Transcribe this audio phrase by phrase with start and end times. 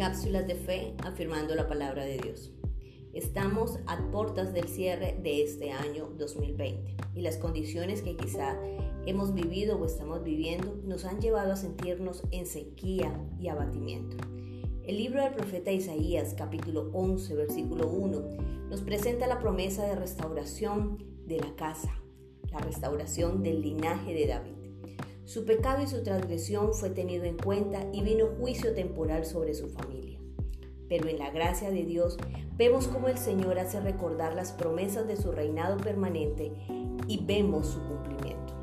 [0.00, 2.54] cápsulas de fe afirmando la palabra de Dios.
[3.12, 8.56] Estamos a puertas del cierre de este año 2020 y las condiciones que quizá
[9.04, 14.16] hemos vivido o estamos viviendo nos han llevado a sentirnos en sequía y abatimiento.
[14.84, 18.22] El libro del profeta Isaías, capítulo 11, versículo 1,
[18.70, 21.92] nos presenta la promesa de restauración de la casa,
[22.50, 24.59] la restauración del linaje de David.
[25.30, 29.68] Su pecado y su transgresión fue tenido en cuenta y vino juicio temporal sobre su
[29.68, 30.18] familia.
[30.88, 32.16] Pero en la gracia de Dios
[32.56, 36.50] vemos cómo el Señor hace recordar las promesas de su reinado permanente
[37.06, 38.54] y vemos su cumplimiento.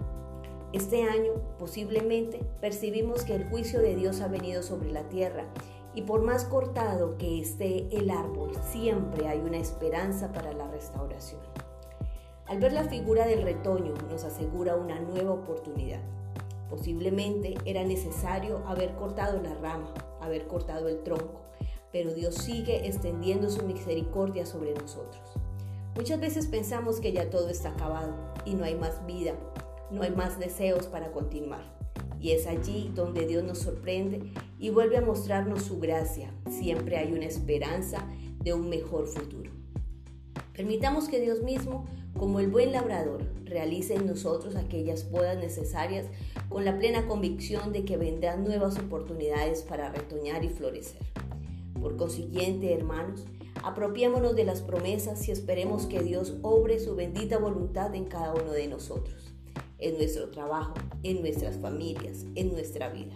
[0.74, 5.46] Este año posiblemente percibimos que el juicio de Dios ha venido sobre la tierra
[5.96, 11.40] y por más cortado que esté el árbol, siempre hay una esperanza para la restauración.
[12.46, 16.02] Al ver la figura del retoño nos asegura una nueva oportunidad.
[16.70, 21.42] Posiblemente era necesario haber cortado la rama, haber cortado el tronco,
[21.92, 25.22] pero Dios sigue extendiendo su misericordia sobre nosotros.
[25.96, 29.34] Muchas veces pensamos que ya todo está acabado y no hay más vida,
[29.90, 31.76] no hay más deseos para continuar.
[32.20, 36.34] Y es allí donde Dios nos sorprende y vuelve a mostrarnos su gracia.
[36.50, 38.06] Siempre hay una esperanza
[38.44, 39.52] de un mejor futuro.
[40.58, 41.86] Permitamos que Dios mismo,
[42.18, 46.08] como el buen labrador, realice en nosotros aquellas podas necesarias
[46.50, 51.04] con la plena convicción de que vendrán nuevas oportunidades para retoñar y florecer.
[51.80, 53.26] Por consiguiente, hermanos,
[53.64, 58.52] apropiémonos de las promesas y esperemos que Dios obre su bendita voluntad en cada uno
[58.52, 59.32] de nosotros,
[59.78, 63.14] en nuestro trabajo, en nuestras familias, en nuestra vida.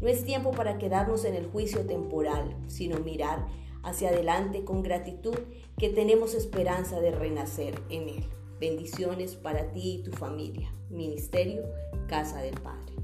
[0.00, 3.46] No es tiempo para quedarnos en el juicio temporal, sino mirar
[3.84, 5.38] hacia adelante con gratitud
[5.78, 8.24] que tenemos esperanza de renacer en Él.
[8.58, 10.74] Bendiciones para ti y tu familia.
[10.90, 11.62] Ministerio
[12.08, 12.94] Casa del Padre.